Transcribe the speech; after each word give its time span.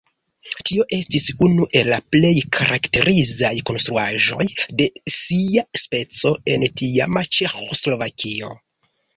Tio 0.67 0.85
estis 0.95 1.25
unu 1.47 1.67
el 1.81 1.89
la 1.93 1.99
plej 2.15 2.31
karakterizaj 2.57 3.53
konstruaĵoj 3.71 4.47
de 4.81 4.89
sia 5.19 5.65
speco 5.83 6.35
en 6.55 6.67
tiama 6.83 7.27
Ĉeĥoslovakio. 7.39 8.53